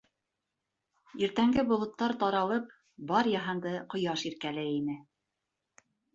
[1.27, 2.73] Иртәнге болоттар таралып,
[3.13, 4.99] бар йыһанды ҡояш иркәләй ине.